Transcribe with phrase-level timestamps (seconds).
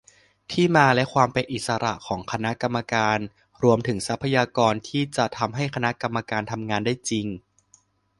[0.51, 3.17] ที่มาและความเป็นอิสระของคณะกรรมการ
[3.63, 7.25] รวมถึงทรัพยากรที่จะทำให้คณะกรรมการทำงานได้จริง